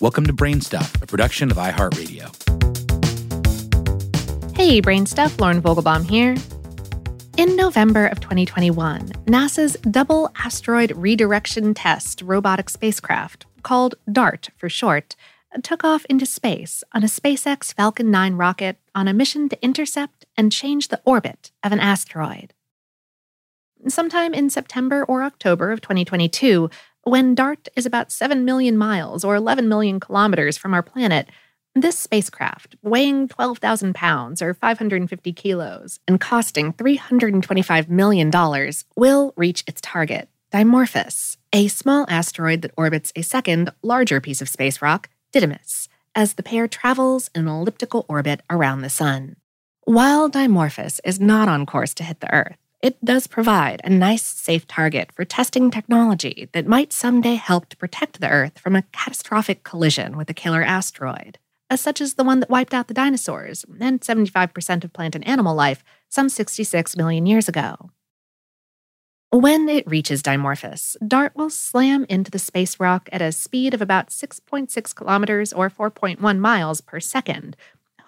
Welcome 0.00 0.24
to 0.28 0.32
Brainstuff, 0.32 1.02
a 1.02 1.06
production 1.06 1.50
of 1.50 1.58
iHeartRadio. 1.58 2.34
Hey, 4.56 4.80
Brainstuff, 4.80 5.38
Lauren 5.38 5.60
Vogelbaum 5.60 6.08
here. 6.08 6.36
In 7.36 7.54
November 7.54 8.06
of 8.06 8.18
2021, 8.20 9.08
NASA's 9.26 9.74
Double 9.90 10.32
Asteroid 10.42 10.92
Redirection 10.96 11.74
Test 11.74 12.22
robotic 12.22 12.70
spacecraft, 12.70 13.44
called 13.62 13.94
DART 14.10 14.48
for 14.56 14.70
short, 14.70 15.16
took 15.62 15.84
off 15.84 16.06
into 16.06 16.24
space 16.24 16.82
on 16.94 17.04
a 17.04 17.06
SpaceX 17.06 17.74
Falcon 17.74 18.10
9 18.10 18.36
rocket 18.36 18.78
on 18.94 19.06
a 19.06 19.12
mission 19.12 19.50
to 19.50 19.62
intercept 19.62 20.24
and 20.34 20.50
change 20.50 20.88
the 20.88 21.02
orbit 21.04 21.52
of 21.62 21.72
an 21.72 21.80
asteroid. 21.80 22.54
Sometime 23.88 24.34
in 24.34 24.48
September 24.48 25.04
or 25.04 25.22
October 25.22 25.72
of 25.72 25.80
2022, 25.80 26.70
when 27.10 27.34
DART 27.34 27.68
is 27.74 27.86
about 27.86 28.12
7 28.12 28.44
million 28.44 28.76
miles 28.78 29.24
or 29.24 29.34
11 29.34 29.68
million 29.68 29.98
kilometers 29.98 30.56
from 30.56 30.72
our 30.72 30.82
planet, 30.82 31.28
this 31.74 31.98
spacecraft, 31.98 32.76
weighing 32.82 33.26
12,000 33.26 33.96
pounds 33.96 34.40
or 34.40 34.54
550 34.54 35.32
kilos 35.32 35.98
and 36.06 36.20
costing 36.20 36.72
$325 36.72 37.88
million, 37.88 38.30
will 38.96 39.32
reach 39.36 39.64
its 39.66 39.80
target, 39.80 40.28
Dimorphos, 40.52 41.36
a 41.52 41.66
small 41.66 42.06
asteroid 42.08 42.62
that 42.62 42.74
orbits 42.76 43.12
a 43.16 43.22
second, 43.22 43.72
larger 43.82 44.20
piece 44.20 44.40
of 44.40 44.48
space 44.48 44.80
rock, 44.80 45.08
Didymos, 45.32 45.88
as 46.14 46.34
the 46.34 46.44
pair 46.44 46.68
travels 46.68 47.28
in 47.34 47.42
an 47.42 47.48
elliptical 47.48 48.06
orbit 48.08 48.40
around 48.48 48.82
the 48.82 48.90
Sun. 48.90 49.34
While 49.82 50.30
Dimorphos 50.30 51.00
is 51.04 51.18
not 51.18 51.48
on 51.48 51.66
course 51.66 51.92
to 51.94 52.04
hit 52.04 52.20
the 52.20 52.32
Earth, 52.32 52.56
it 52.82 53.04
does 53.04 53.26
provide 53.26 53.80
a 53.84 53.90
nice, 53.90 54.22
safe 54.22 54.66
target 54.66 55.12
for 55.12 55.24
testing 55.24 55.70
technology 55.70 56.48
that 56.52 56.66
might 56.66 56.92
someday 56.92 57.34
help 57.34 57.68
to 57.68 57.76
protect 57.76 58.20
the 58.20 58.28
Earth 58.30 58.58
from 58.58 58.74
a 58.74 58.84
catastrophic 58.92 59.64
collision 59.64 60.16
with 60.16 60.30
a 60.30 60.34
killer 60.34 60.62
asteroid, 60.62 61.38
such 61.74 62.00
as 62.00 62.14
the 62.14 62.24
one 62.24 62.40
that 62.40 62.48
wiped 62.48 62.72
out 62.72 62.88
the 62.88 62.94
dinosaurs 62.94 63.64
and 63.80 64.00
75% 64.00 64.84
of 64.84 64.92
plant 64.92 65.14
and 65.14 65.26
animal 65.26 65.54
life 65.54 65.84
some 66.08 66.30
66 66.30 66.96
million 66.96 67.26
years 67.26 67.48
ago. 67.48 67.90
When 69.32 69.68
it 69.68 69.86
reaches 69.86 70.22
Dimorphos, 70.22 70.96
DART 71.06 71.36
will 71.36 71.50
slam 71.50 72.04
into 72.08 72.32
the 72.32 72.38
space 72.38 72.80
rock 72.80 73.08
at 73.12 73.22
a 73.22 73.30
speed 73.30 73.74
of 73.74 73.82
about 73.82 74.08
6.6 74.08 74.94
kilometers 74.94 75.52
or 75.52 75.70
4.1 75.70 76.38
miles 76.38 76.80
per 76.80 76.98
second, 76.98 77.56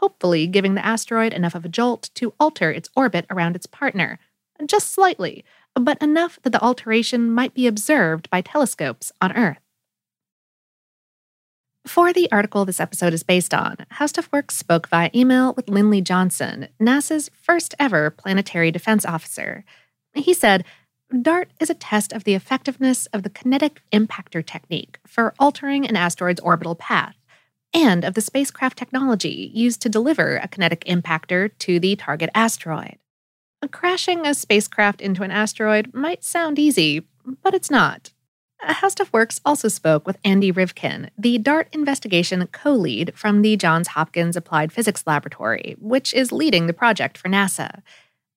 hopefully 0.00 0.48
giving 0.48 0.74
the 0.74 0.84
asteroid 0.84 1.32
enough 1.32 1.54
of 1.54 1.64
a 1.64 1.68
jolt 1.68 2.10
to 2.14 2.34
alter 2.40 2.72
its 2.72 2.88
orbit 2.96 3.26
around 3.30 3.54
its 3.54 3.66
partner, 3.66 4.18
just 4.66 4.92
slightly, 4.92 5.44
but 5.74 6.00
enough 6.02 6.38
that 6.42 6.50
the 6.50 6.62
alteration 6.62 7.30
might 7.30 7.54
be 7.54 7.66
observed 7.66 8.28
by 8.30 8.40
telescopes 8.40 9.12
on 9.20 9.32
Earth. 9.32 9.58
For 11.86 12.12
the 12.12 12.30
article 12.30 12.64
this 12.64 12.78
episode 12.78 13.12
is 13.12 13.24
based 13.24 13.52
on, 13.52 13.76
HowStuffWorks 13.94 14.52
spoke 14.52 14.88
via 14.88 15.10
email 15.14 15.52
with 15.54 15.68
Lindley 15.68 16.00
Johnson, 16.00 16.68
NASA's 16.80 17.28
first 17.34 17.74
ever 17.80 18.08
planetary 18.10 18.70
defense 18.70 19.04
officer. 19.04 19.64
He 20.14 20.32
said, 20.32 20.64
DART 21.20 21.50
is 21.60 21.70
a 21.70 21.74
test 21.74 22.12
of 22.12 22.24
the 22.24 22.34
effectiveness 22.34 23.06
of 23.06 23.24
the 23.24 23.30
kinetic 23.30 23.82
impactor 23.92 24.46
technique 24.46 24.98
for 25.06 25.34
altering 25.38 25.84
an 25.86 25.96
asteroid's 25.96 26.40
orbital 26.40 26.76
path, 26.76 27.16
and 27.74 28.04
of 28.04 28.14
the 28.14 28.20
spacecraft 28.20 28.78
technology 28.78 29.50
used 29.52 29.82
to 29.82 29.88
deliver 29.88 30.36
a 30.36 30.48
kinetic 30.48 30.84
impactor 30.84 31.50
to 31.58 31.80
the 31.80 31.96
target 31.96 32.30
asteroid. 32.34 32.96
Crashing 33.70 34.26
a 34.26 34.34
spacecraft 34.34 35.00
into 35.00 35.22
an 35.22 35.30
asteroid 35.30 35.94
might 35.94 36.24
sound 36.24 36.58
easy, 36.58 37.06
but 37.42 37.54
it's 37.54 37.70
not. 37.70 38.12
How 38.58 38.88
Stuff 38.88 39.12
Works 39.12 39.40
also 39.44 39.68
spoke 39.68 40.06
with 40.06 40.18
Andy 40.24 40.52
Rivkin, 40.52 41.10
the 41.16 41.38
DART 41.38 41.68
investigation 41.72 42.46
co 42.48 42.72
lead 42.72 43.12
from 43.14 43.42
the 43.42 43.56
Johns 43.56 43.88
Hopkins 43.88 44.36
Applied 44.36 44.72
Physics 44.72 45.04
Laboratory, 45.06 45.76
which 45.80 46.12
is 46.12 46.32
leading 46.32 46.66
the 46.66 46.72
project 46.72 47.18
for 47.18 47.28
NASA. 47.28 47.82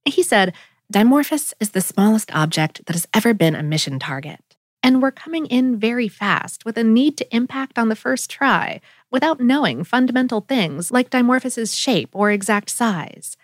He 0.03 0.23
said, 0.23 0.53
Dimorphos 0.91 1.53
is 1.59 1.71
the 1.71 1.81
smallest 1.81 2.33
object 2.35 2.85
that 2.85 2.93
has 2.93 3.07
ever 3.13 3.33
been 3.33 3.55
a 3.55 3.63
mission 3.63 3.99
target. 3.99 4.39
And 4.83 5.01
we're 5.01 5.11
coming 5.11 5.47
in 5.47 5.79
very 5.79 6.07
fast 6.07 6.65
with 6.65 6.77
a 6.77 6.83
need 6.83 7.17
to 7.17 7.35
impact 7.35 7.79
on 7.79 7.89
the 7.89 7.95
first 7.95 8.29
try 8.29 8.81
without 9.09 9.39
knowing 9.39 9.83
fundamental 9.83 10.41
things 10.41 10.91
like 10.91 11.09
Dimorphos's 11.09 11.75
shape 11.75 12.09
or 12.13 12.29
exact 12.29 12.69
size. 12.69 13.35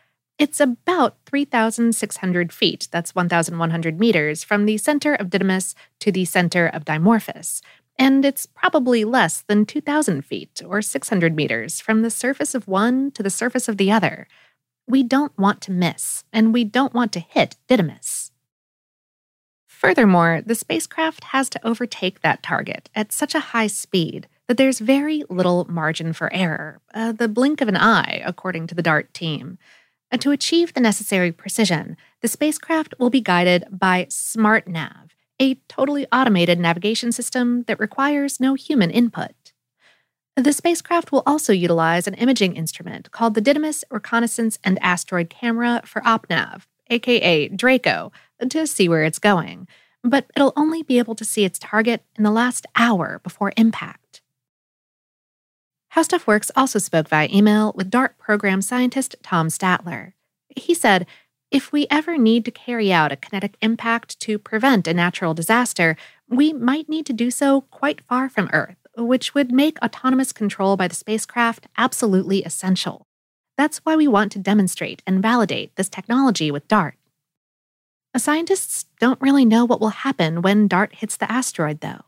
It's 0.42 0.60
about 0.60 1.18
3,600 1.28 2.52
feet, 2.52 2.88
that's 2.90 3.14
1,100 3.14 4.00
meters, 4.00 4.44
from 4.44 4.66
the 4.66 4.80
center 4.80 5.14
of 5.14 5.28
Didymos 5.28 5.76
to 6.00 6.12
the 6.12 6.26
center 6.26 6.66
of 6.66 6.84
Dimorphos. 6.84 7.62
And 8.00 8.26
it's 8.26 8.48
probably 8.48 9.04
less 9.04 9.44
than 9.44 9.68
2,000 9.68 10.26
feet, 10.26 10.60
or 10.66 10.82
600 10.82 11.36
meters, 11.36 11.80
from 11.80 12.02
the 12.02 12.10
surface 12.10 12.56
of 12.56 12.68
one 12.68 13.12
to 13.12 13.22
the 13.22 13.30
surface 13.30 13.70
of 13.70 13.78
the 13.78 13.92
other. 13.92 14.28
We 14.88 15.04
don't 15.04 15.38
want 15.38 15.62
to 15.62 15.72
miss, 15.72 16.24
and 16.34 16.52
we 16.52 16.64
don't 16.64 16.96
want 16.96 17.12
to 17.12 17.20
hit 17.20 17.58
Didymos. 17.70 18.32
Furthermore, 19.68 20.42
the 20.44 20.56
spacecraft 20.56 21.26
has 21.26 21.52
to 21.52 21.64
overtake 21.64 22.22
that 22.22 22.42
target 22.42 22.90
at 22.96 23.12
such 23.12 23.36
a 23.36 23.52
high 23.54 23.68
speed 23.68 24.28
that 24.48 24.58
there's 24.58 24.80
very 24.80 25.24
little 25.30 25.66
margin 25.70 26.14
for 26.14 26.34
error, 26.34 26.82
uh, 26.96 27.12
the 27.12 27.28
blink 27.28 27.62
of 27.62 27.68
an 27.68 27.78
eye, 27.78 28.24
according 28.26 28.66
to 28.66 28.74
the 28.74 28.82
DART 28.82 29.14
team. 29.14 29.60
And 30.12 30.22
to 30.22 30.32
achieve 30.32 30.74
the 30.74 30.82
necessary 30.82 31.32
precision, 31.32 31.96
the 32.22 32.28
spacecraft 32.28 32.94
will 33.00 33.10
be 33.10 33.22
guided 33.22 33.66
by 33.72 34.06
SmartNav, 34.06 35.12
a 35.42 35.56
totally 35.70 36.06
automated 36.12 36.60
navigation 36.60 37.14
system 37.14 37.64
that 37.64 37.80
requires 37.80 38.40
no 38.40 38.54
human 38.54 38.92
input. 38.92 39.54
The 40.36 40.54
spacecraft 40.54 41.12
will 41.12 41.24
also 41.26 41.54
utilize 41.54 42.08
an 42.08 42.14
imaging 42.16 42.56
instrument 42.56 43.12
called 43.12 43.36
the 43.36 43.42
Didymos 43.42 43.84
Reconnaissance 43.90 44.60
and 44.64 44.78
Asteroid 44.82 45.30
Camera 45.30 45.82
for 45.86 46.02
OpNav, 46.02 46.64
aka 46.90 47.48
Draco, 47.50 48.12
to 48.50 48.68
see 48.68 48.90
where 48.90 49.04
it's 49.04 49.20
going, 49.20 49.68
but 50.04 50.26
it'll 50.36 50.54
only 50.56 50.84
be 50.84 51.00
able 51.00 51.16
to 51.16 51.26
see 51.26 51.46
its 51.46 51.60
target 51.60 52.04
in 52.18 52.24
the 52.24 52.32
last 52.32 52.66
hour 52.76 53.20
before 53.24 53.54
impact. 53.56 54.01
How 55.92 56.04
Stuff 56.04 56.26
Works 56.26 56.52
also 56.56 56.80
spoke 56.80 57.10
via 57.10 57.28
email 57.34 57.74
with 57.76 57.90
DART 57.90 58.18
program 58.18 58.62
scientist 58.62 59.18
Tom 59.24 59.50
Statler. 59.50 60.14
He 60.56 60.74
said, 60.74 61.06
if 61.52 61.74
we 61.74 61.86
ever 61.92 62.18
need 62.18 62.46
to 62.46 62.52
carry 62.52 62.94
out 62.94 63.12
a 63.12 63.18
kinetic 63.18 63.58
impact 63.62 64.18
to 64.22 64.40
prevent 64.40 64.88
a 64.88 64.94
natural 64.94 65.34
disaster, 65.34 65.98
we 66.30 66.54
might 66.54 66.88
need 66.88 67.06
to 67.08 67.14
do 67.14 67.30
so 67.30 67.66
quite 67.72 68.00
far 68.06 68.30
from 68.30 68.50
Earth, 68.54 68.78
which 68.96 69.34
would 69.34 69.52
make 69.52 69.82
autonomous 69.84 70.32
control 70.32 70.78
by 70.78 70.88
the 70.88 70.96
spacecraft 70.96 71.68
absolutely 71.78 72.42
essential. 72.44 73.06
That's 73.58 73.80
why 73.80 73.98
we 73.98 74.08
want 74.08 74.32
to 74.32 74.40
demonstrate 74.40 75.04
and 75.06 75.22
validate 75.22 75.76
this 75.76 75.90
technology 75.90 76.52
with 76.52 76.70
DART. 76.70 76.96
Scientists 78.16 78.86
don't 79.02 79.20
really 79.20 79.44
know 79.44 79.66
what 79.66 79.82
will 79.82 79.90
happen 79.90 80.42
when 80.42 80.70
DART 80.70 80.96
hits 80.96 81.18
the 81.18 81.30
asteroid, 81.30 81.82
though. 81.82 82.06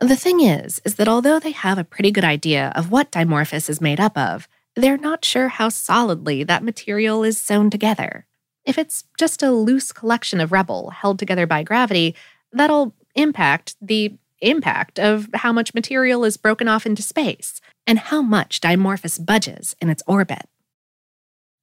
The 0.00 0.16
thing 0.16 0.40
is, 0.40 0.80
is 0.84 0.96
that 0.96 1.08
although 1.08 1.38
they 1.38 1.52
have 1.52 1.78
a 1.78 1.84
pretty 1.84 2.10
good 2.10 2.24
idea 2.24 2.72
of 2.74 2.90
what 2.90 3.12
Dimorphos 3.12 3.70
is 3.70 3.80
made 3.80 4.00
up 4.00 4.16
of, 4.18 4.48
they're 4.74 4.98
not 4.98 5.24
sure 5.24 5.48
how 5.48 5.68
solidly 5.68 6.42
that 6.44 6.64
material 6.64 7.22
is 7.22 7.40
sewn 7.40 7.70
together. 7.70 8.26
If 8.64 8.76
it's 8.76 9.04
just 9.18 9.42
a 9.42 9.52
loose 9.52 9.92
collection 9.92 10.40
of 10.40 10.50
rubble 10.50 10.90
held 10.90 11.18
together 11.18 11.46
by 11.46 11.62
gravity, 11.62 12.16
that'll 12.52 12.94
impact 13.14 13.76
the 13.80 14.14
impact 14.40 14.98
of 14.98 15.28
how 15.34 15.52
much 15.52 15.74
material 15.74 16.24
is 16.24 16.36
broken 16.36 16.66
off 16.66 16.86
into 16.86 17.02
space 17.02 17.60
and 17.86 17.98
how 17.98 18.20
much 18.20 18.60
Dimorphos 18.60 19.24
budges 19.24 19.76
in 19.80 19.90
its 19.90 20.02
orbit. 20.06 20.48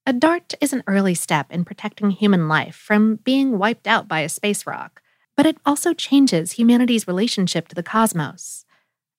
A 0.05 0.13
dart 0.13 0.53
is 0.61 0.73
an 0.73 0.83
early 0.87 1.13
step 1.13 1.51
in 1.51 1.65
protecting 1.65 2.11
human 2.11 2.47
life 2.47 2.75
from 2.75 3.17
being 3.17 3.59
wiped 3.59 3.87
out 3.87 4.07
by 4.07 4.21
a 4.21 4.29
space 4.29 4.65
rock 4.65 5.01
but 5.41 5.47
it 5.47 5.57
also 5.65 5.91
changes 5.91 6.51
humanity's 6.51 7.07
relationship 7.07 7.67
to 7.67 7.73
the 7.73 7.81
cosmos. 7.81 8.63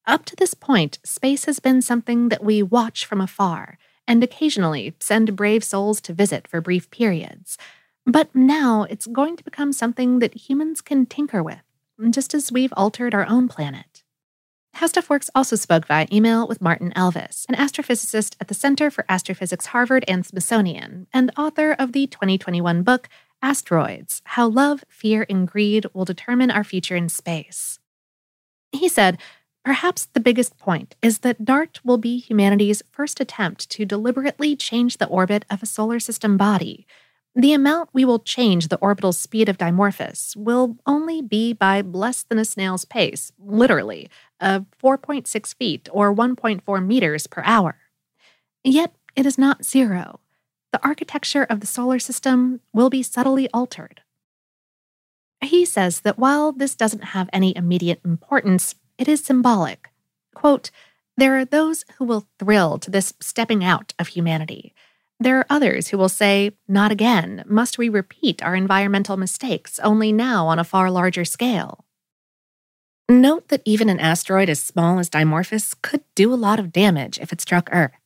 Up 0.06 0.24
to 0.26 0.36
this 0.36 0.54
point, 0.54 1.00
space 1.04 1.46
has 1.46 1.58
been 1.58 1.82
something 1.82 2.28
that 2.28 2.44
we 2.44 2.62
watch 2.62 3.04
from 3.04 3.20
afar 3.20 3.76
and 4.06 4.22
occasionally 4.22 4.94
send 5.00 5.34
brave 5.34 5.64
souls 5.64 6.00
to 6.02 6.12
visit 6.12 6.46
for 6.46 6.60
brief 6.60 6.88
periods. 6.92 7.58
But 8.06 8.32
now 8.36 8.84
it's 8.84 9.08
going 9.08 9.36
to 9.36 9.42
become 9.42 9.72
something 9.72 10.20
that 10.20 10.48
humans 10.48 10.80
can 10.80 11.06
tinker 11.06 11.42
with, 11.42 11.64
just 12.10 12.34
as 12.34 12.52
we've 12.52 12.72
altered 12.76 13.16
our 13.16 13.26
own 13.26 13.48
planet. 13.48 14.04
How 14.74 14.86
Stuff 14.86 15.10
Works 15.10 15.28
also 15.34 15.56
spoke 15.56 15.86
via 15.86 16.06
email 16.12 16.46
with 16.46 16.62
Martin 16.62 16.92
Elvis, 16.94 17.46
an 17.48 17.56
astrophysicist 17.56 18.36
at 18.40 18.46
the 18.46 18.54
Center 18.54 18.92
for 18.92 19.04
Astrophysics 19.08 19.66
Harvard 19.66 20.04
and 20.06 20.24
Smithsonian, 20.24 21.08
and 21.12 21.32
author 21.36 21.72
of 21.72 21.90
the 21.90 22.06
2021 22.06 22.84
book 22.84 23.08
Asteroids 23.42 24.22
How 24.24 24.46
Love, 24.48 24.84
Fear, 24.88 25.26
and 25.28 25.46
Greed 25.48 25.86
Will 25.92 26.04
Determine 26.04 26.50
Our 26.50 26.64
Future 26.64 26.96
in 26.96 27.08
Space. 27.08 27.78
He 28.70 28.88
said, 28.88 29.18
Perhaps 29.64 30.06
the 30.06 30.20
biggest 30.20 30.58
point 30.58 30.96
is 31.02 31.20
that 31.20 31.44
DART 31.44 31.80
will 31.84 31.98
be 31.98 32.18
humanity's 32.18 32.82
first 32.90 33.20
attempt 33.20 33.68
to 33.70 33.84
deliberately 33.84 34.56
change 34.56 34.96
the 34.96 35.06
orbit 35.06 35.44
of 35.50 35.62
a 35.62 35.66
solar 35.66 36.00
system 36.00 36.36
body. 36.36 36.86
the 37.34 37.52
amount 37.54 37.88
we 37.94 38.04
will 38.04 38.18
change 38.18 38.68
the 38.68 38.76
orbital 38.78 39.12
speed 39.12 39.48
of 39.48 39.56
Dimorphos 39.56 40.36
will 40.36 40.76
only 40.86 41.22
be 41.22 41.52
by 41.54 41.80
less 41.80 42.22
than 42.24 42.38
a 42.38 42.44
snail's 42.44 42.84
pace, 42.84 43.32
literally, 43.38 44.10
of 44.40 44.66
4.6 44.82 45.54
feet 45.54 45.88
or 45.92 46.14
1.4 46.14 46.84
meters 46.86 47.26
per 47.26 47.42
hour. 47.46 47.76
Yet 48.64 48.94
it 49.16 49.24
is 49.26 49.38
not 49.38 49.64
zero. 49.64 50.20
The 50.72 50.84
architecture 50.84 51.44
of 51.44 51.60
the 51.60 51.66
solar 51.66 51.98
system 51.98 52.60
will 52.72 52.90
be 52.90 53.02
subtly 53.02 53.48
altered. 53.52 54.00
He 55.42 55.64
says 55.64 56.00
that 56.00 56.18
while 56.18 56.52
this 56.52 56.74
doesn't 56.74 57.04
have 57.04 57.28
any 57.32 57.56
immediate 57.56 58.00
importance, 58.04 58.74
it 58.96 59.08
is 59.08 59.24
symbolic. 59.24 59.90
Quote, 60.34 60.70
there 61.16 61.36
are 61.36 61.44
those 61.44 61.84
who 61.98 62.04
will 62.04 62.26
thrill 62.38 62.78
to 62.78 62.90
this 62.90 63.12
stepping 63.20 63.62
out 63.62 63.92
of 63.98 64.08
humanity. 64.08 64.74
There 65.20 65.38
are 65.38 65.46
others 65.50 65.88
who 65.88 65.98
will 65.98 66.08
say, 66.08 66.52
Not 66.66 66.90
again, 66.90 67.44
must 67.46 67.78
we 67.78 67.88
repeat 67.88 68.42
our 68.42 68.56
environmental 68.56 69.16
mistakes, 69.16 69.78
only 69.80 70.10
now 70.12 70.46
on 70.46 70.58
a 70.58 70.64
far 70.64 70.90
larger 70.90 71.24
scale? 71.24 71.84
Note 73.08 73.48
that 73.48 73.62
even 73.64 73.88
an 73.88 74.00
asteroid 74.00 74.48
as 74.48 74.60
small 74.60 74.98
as 74.98 75.10
Dimorphos 75.10 75.74
could 75.82 76.02
do 76.14 76.32
a 76.32 76.34
lot 76.34 76.58
of 76.58 76.72
damage 76.72 77.18
if 77.18 77.32
it 77.32 77.40
struck 77.40 77.68
Earth. 77.72 78.01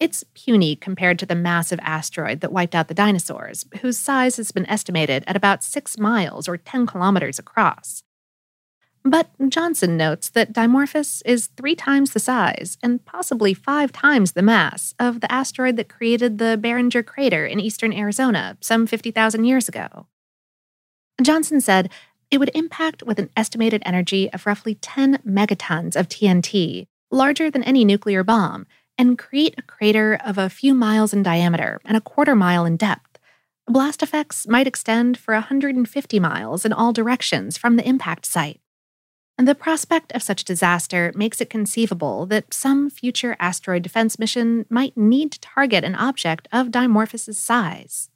It's 0.00 0.24
puny 0.32 0.76
compared 0.76 1.18
to 1.18 1.26
the 1.26 1.34
massive 1.34 1.78
asteroid 1.82 2.40
that 2.40 2.52
wiped 2.52 2.74
out 2.74 2.88
the 2.88 2.94
dinosaurs, 2.94 3.66
whose 3.82 3.98
size 3.98 4.38
has 4.38 4.50
been 4.50 4.68
estimated 4.68 5.22
at 5.26 5.36
about 5.36 5.62
6 5.62 5.98
miles 5.98 6.48
or 6.48 6.56
10 6.56 6.86
kilometers 6.86 7.38
across. 7.38 8.02
But 9.04 9.30
Johnson 9.48 9.98
notes 9.98 10.30
that 10.30 10.52
Dimorphos 10.52 11.22
is 11.26 11.48
three 11.56 11.74
times 11.74 12.12
the 12.12 12.20
size 12.20 12.78
and 12.82 13.04
possibly 13.04 13.52
five 13.52 13.92
times 13.92 14.32
the 14.32 14.42
mass 14.42 14.94
of 14.98 15.20
the 15.20 15.30
asteroid 15.30 15.76
that 15.76 15.88
created 15.88 16.38
the 16.38 16.58
Barringer 16.60 17.02
crater 17.02 17.46
in 17.46 17.60
eastern 17.60 17.92
Arizona 17.92 18.56
some 18.60 18.86
50,000 18.86 19.44
years 19.44 19.68
ago. 19.68 20.06
Johnson 21.22 21.60
said 21.60 21.90
it 22.30 22.38
would 22.38 22.50
impact 22.54 23.02
with 23.02 23.18
an 23.18 23.30
estimated 23.36 23.82
energy 23.84 24.32
of 24.32 24.46
roughly 24.46 24.76
10 24.76 25.18
megatons 25.26 25.96
of 25.96 26.08
TNT, 26.08 26.86
larger 27.10 27.50
than 27.50 27.64
any 27.64 27.84
nuclear 27.84 28.22
bomb, 28.22 28.66
and 29.00 29.16
create 29.16 29.54
a 29.56 29.62
crater 29.62 30.20
of 30.26 30.36
a 30.36 30.50
few 30.50 30.74
miles 30.74 31.14
in 31.14 31.22
diameter 31.22 31.80
and 31.86 31.96
a 31.96 32.02
quarter 32.02 32.36
mile 32.36 32.66
in 32.66 32.76
depth. 32.76 33.18
Blast 33.66 34.02
effects 34.02 34.46
might 34.46 34.66
extend 34.66 35.16
for 35.16 35.32
150 35.32 36.20
miles 36.20 36.66
in 36.66 36.72
all 36.74 36.92
directions 36.92 37.56
from 37.56 37.76
the 37.76 37.88
impact 37.88 38.26
site. 38.26 38.60
And 39.38 39.48
the 39.48 39.54
prospect 39.54 40.12
of 40.12 40.22
such 40.22 40.44
disaster 40.44 41.12
makes 41.14 41.40
it 41.40 41.48
conceivable 41.48 42.26
that 42.26 42.52
some 42.52 42.90
future 42.90 43.36
asteroid 43.40 43.82
defense 43.82 44.18
mission 44.18 44.66
might 44.68 44.98
need 44.98 45.32
to 45.32 45.40
target 45.40 45.82
an 45.82 45.94
object 45.94 46.46
of 46.52 46.68
Dimorphos' 46.68 47.36
size. 47.36 48.10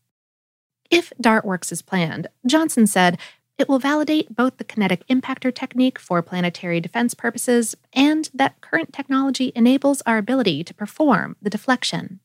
If 0.91 1.15
DART 1.19 1.47
works 1.47 1.73
as 1.73 1.81
planned, 1.81 2.27
Johnson 2.47 2.87
said 2.87 3.19
it 3.59 3.69
will 3.69 3.79
validate 3.79 4.35
both 4.35 4.57
the 4.57 4.65
kinetic 4.65 5.07
impactor 5.09 5.55
technique 5.55 5.99
for 5.99 6.23
planetary 6.23 6.81
defense 6.81 7.15
purposes 7.15 7.77
and 7.93 8.31
that 8.35 8.61
current 8.61 8.93
technology 8.93 9.53
enables 9.55 10.03
our 10.03 10.19
ability 10.19 10.65
to 10.65 10.75
perform 10.75 11.37
the 11.41 11.51
deflection. 11.51 12.21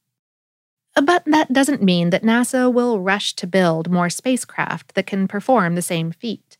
But 0.96 1.24
that 1.26 1.54
doesn't 1.54 1.84
mean 1.84 2.10
that 2.10 2.24
NASA 2.24 2.72
will 2.72 3.00
rush 3.00 3.34
to 3.36 3.48
build 3.48 3.92
more 3.92 4.10
spacecraft 4.10 4.96
that 4.96 5.06
can 5.06 5.28
perform 5.28 5.76
the 5.76 5.82
same 5.82 6.12
feat. 6.12 6.58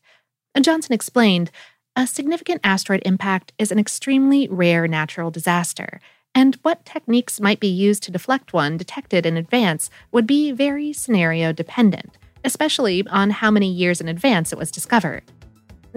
Johnson 0.60 0.92
explained 0.92 1.50
a 1.96 2.06
significant 2.06 2.60
asteroid 2.62 3.02
impact 3.04 3.52
is 3.58 3.72
an 3.72 3.78
extremely 3.78 4.46
rare 4.48 4.86
natural 4.86 5.30
disaster, 5.30 6.00
and 6.34 6.54
what 6.62 6.84
techniques 6.84 7.40
might 7.40 7.58
be 7.58 7.68
used 7.68 8.04
to 8.04 8.12
deflect 8.12 8.52
one 8.52 8.76
detected 8.76 9.26
in 9.26 9.36
advance 9.36 9.90
would 10.12 10.26
be 10.26 10.52
very 10.52 10.92
scenario 10.92 11.52
dependent, 11.52 12.16
especially 12.44 13.06
on 13.08 13.30
how 13.30 13.50
many 13.50 13.70
years 13.70 14.00
in 14.00 14.08
advance 14.08 14.52
it 14.52 14.58
was 14.58 14.70
discovered. 14.70 15.22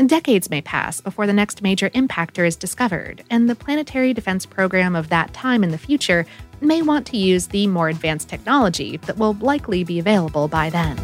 Decades 0.08 0.50
may 0.50 0.62
pass 0.62 1.02
before 1.02 1.28
the 1.28 1.34
next 1.34 1.62
major 1.62 1.90
impactor 1.92 2.48
is 2.48 2.56
discovered, 2.56 3.24
and 3.30 3.48
the 3.48 3.56
planetary 3.56 4.14
defense 4.14 4.46
program 4.46 4.96
of 4.96 5.10
that 5.10 5.34
time 5.34 5.64
in 5.64 5.70
the 5.70 5.78
future 5.78 6.26
may 6.62 6.82
want 6.82 7.06
to 7.08 7.18
use 7.18 7.48
the 7.48 7.68
more 7.68 7.90
advanced 7.90 8.28
technology 8.28 8.98
that 8.98 9.18
will 9.18 9.34
likely 9.36 9.84
be 9.84 10.00
available 10.00 10.48
by 10.48 10.70
then. 10.70 10.98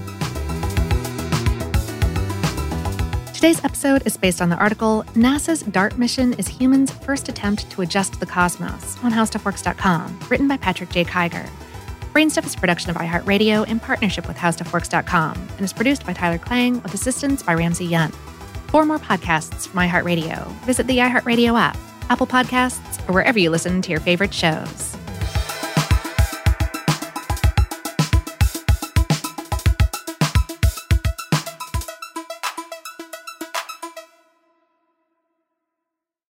Today's 3.40 3.64
episode 3.64 4.06
is 4.06 4.18
based 4.18 4.42
on 4.42 4.50
the 4.50 4.58
article 4.58 5.06
NASA's 5.14 5.62
DART 5.62 5.98
mission 5.98 6.34
is 6.34 6.48
humans' 6.48 6.92
first 6.92 7.30
attempt 7.30 7.70
to 7.72 7.82
adjust 7.82 8.20
the 8.20 8.26
cosmos 8.26 9.02
on 9.02 9.14
HowStuffWorks.com, 9.14 10.20
written 10.30 10.48
by 10.48 10.58
Patrick 10.58 10.90
J. 10.90 11.06
Kiger. 11.06 11.50
Brainstuff 12.20 12.46
is 12.46 12.54
a 12.54 12.58
production 12.58 12.90
of 12.90 12.98
iHeartRadio 12.98 13.66
in 13.70 13.80
partnership 13.80 14.28
with 14.28 14.36
HowStuffWorks.com 14.36 15.38
and 15.56 15.62
is 15.62 15.72
produced 15.72 16.06
by 16.06 16.12
Tyler 16.12 16.38
Klang 16.38 16.82
with 16.82 16.94
assistance 16.94 17.42
by 17.42 17.54
Ramsey 17.54 17.88
Yunt. 17.88 18.14
For 18.68 18.86
more 18.86 19.00
podcasts 19.00 19.70
from 19.70 19.80
iHeartRadio, 19.80 20.52
visit 20.66 20.86
the 20.88 20.98
iHeartRadio 20.98 21.58
app, 21.58 21.78
Apple 22.10 22.28
Podcasts, 22.28 23.00
or 23.08 23.14
wherever 23.14 23.40
you 23.40 23.50
listen 23.50 23.82
to 23.82 23.92
your 23.92 24.02
favorite 24.02 24.34
shows. 24.34 24.99